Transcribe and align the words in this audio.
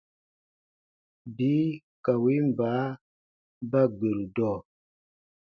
Bii 1.35 1.65
ka 2.03 2.13
win 2.23 2.45
baa 2.57 2.85
ba 3.69 3.81
gberu 3.95 4.23
dɔɔ. 4.35 4.57